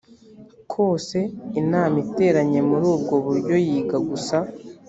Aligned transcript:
kose 0.71 1.19
inama 1.61 1.95
iteranye 2.05 2.59
muri 2.69 2.85
ubwo 2.95 3.15
buryo 3.25 3.55
yiga 3.65 3.97
gusa 4.09 4.37